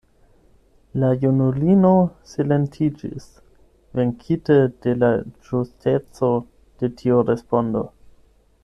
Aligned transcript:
La 1.01 1.09
junulino 1.23 1.91
silentiĝis, 2.31 3.27
venkite 4.01 4.59
de 4.87 4.97
la 5.05 5.13
ĝusteco 5.51 6.33
de 6.81 6.95
tiu 7.03 7.23
respondo. 7.33 7.87